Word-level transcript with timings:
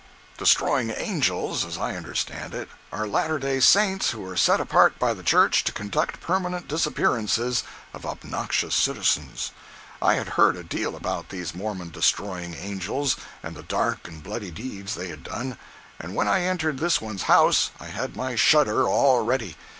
"Destroying 0.39 0.89
Angels," 0.89 1.63
as 1.63 1.77
I 1.77 1.95
understand 1.95 2.55
it, 2.55 2.69
are 2.91 3.05
Latter 3.05 3.37
Day 3.37 3.59
Saints 3.59 4.09
who 4.09 4.25
are 4.27 4.35
set 4.35 4.59
apart 4.59 4.97
by 4.97 5.13
the 5.13 5.21
Church 5.21 5.63
to 5.65 5.71
conduct 5.71 6.19
permanent 6.21 6.67
disappearances 6.67 7.61
of 7.93 8.03
obnoxious 8.03 8.73
citizens. 8.73 9.51
I 10.01 10.15
had 10.15 10.29
heard 10.29 10.55
a 10.55 10.63
deal 10.63 10.95
about 10.95 11.29
these 11.29 11.53
Mormon 11.53 11.91
Destroying 11.91 12.55
Angels 12.55 13.15
and 13.43 13.55
the 13.55 13.61
dark 13.61 14.07
and 14.07 14.23
bloody 14.23 14.49
deeds 14.49 14.95
they 14.95 15.09
had 15.09 15.23
done, 15.23 15.59
and 15.99 16.15
when 16.15 16.27
I 16.27 16.41
entered 16.45 16.79
this 16.79 16.99
one's 16.99 17.21
house 17.29 17.69
I 17.79 17.85
had 17.85 18.15
my 18.15 18.33
shudder 18.35 18.87
all 18.87 19.23
ready. 19.23 19.55